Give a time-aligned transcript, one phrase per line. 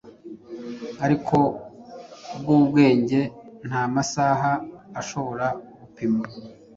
[1.05, 1.37] ariko
[2.37, 3.19] bwubwenge
[3.67, 4.51] ntamasaha
[5.01, 5.47] ashobora
[5.79, 6.21] gupima.